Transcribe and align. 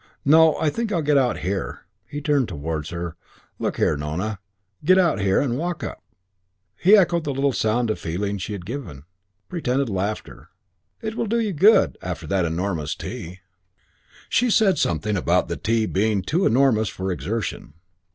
"No, 0.25 0.55
I 0.57 0.71
think 0.71 0.91
I'll 0.91 1.03
get 1.03 1.19
out 1.19 1.37
here." 1.45 1.85
He 2.07 2.21
turned 2.21 2.47
towards 2.47 2.89
her. 2.89 3.17
"Look 3.59 3.77
here, 3.77 3.95
Nona. 3.95 4.39
Get 4.83 4.97
out 4.97 5.19
here 5.19 5.39
and 5.39 5.59
walk 5.59 5.83
up." 5.83 6.01
He 6.75 6.95
echoed 6.97 7.23
the 7.23 7.31
little 7.35 7.53
sound 7.53 7.91
of 7.91 7.99
feeling 7.99 8.39
she 8.39 8.53
had 8.53 8.65
given, 8.65 9.03
pretended 9.47 9.89
laughter. 9.89 10.49
"It 11.03 11.13
will 11.13 11.27
do 11.27 11.39
you 11.39 11.53
good 11.53 11.99
after 12.01 12.25
that 12.25 12.45
enormous 12.45 12.95
tea." 12.95 13.41
She 14.27 14.49
said 14.49 14.79
something 14.79 15.15
about 15.15 15.49
the 15.49 15.55
tea 15.55 15.85
being 15.85 16.23
too 16.23 16.47
enormous 16.47 16.89
for 16.89 17.11
exertion. 17.11 17.75